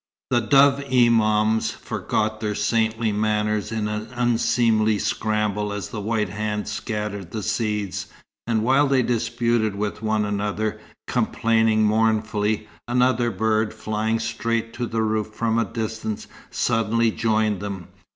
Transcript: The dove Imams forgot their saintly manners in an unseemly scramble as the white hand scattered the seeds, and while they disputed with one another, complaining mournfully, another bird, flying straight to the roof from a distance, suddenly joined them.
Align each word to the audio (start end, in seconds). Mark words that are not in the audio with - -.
The 0.31 0.39
dove 0.41 0.83
Imams 0.91 1.69
forgot 1.69 2.39
their 2.39 2.55
saintly 2.55 3.11
manners 3.11 3.71
in 3.71 3.87
an 3.87 4.07
unseemly 4.15 4.97
scramble 4.97 5.71
as 5.71 5.89
the 5.89 6.01
white 6.01 6.29
hand 6.29 6.67
scattered 6.67 7.29
the 7.29 7.43
seeds, 7.43 8.07
and 8.47 8.63
while 8.63 8.87
they 8.87 9.03
disputed 9.03 9.75
with 9.75 10.01
one 10.01 10.25
another, 10.25 10.81
complaining 11.05 11.83
mournfully, 11.83 12.67
another 12.87 13.29
bird, 13.29 13.75
flying 13.75 14.17
straight 14.17 14.73
to 14.73 14.87
the 14.87 15.03
roof 15.03 15.35
from 15.35 15.59
a 15.59 15.65
distance, 15.65 16.25
suddenly 16.49 17.11
joined 17.11 17.59
them. 17.59 17.89